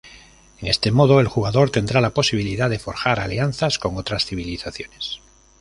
[0.59, 5.19] En este modo, el jugador tendrá la posibilidad de forjar alianzas con otras civilizaciones.